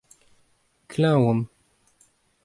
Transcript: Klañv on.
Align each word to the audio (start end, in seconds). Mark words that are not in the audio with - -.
Klañv 0.91 1.23
on. 1.31 1.39